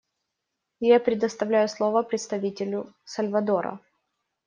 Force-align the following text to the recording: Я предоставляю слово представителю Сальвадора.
Я 0.89 0.99
предоставляю 0.99 1.69
слово 1.69 2.01
представителю 2.01 2.91
Сальвадора. 3.05 3.79